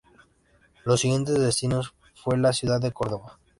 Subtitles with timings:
[0.83, 1.83] Su siguiente destino
[2.15, 3.37] fue la ciudad de Córdoba.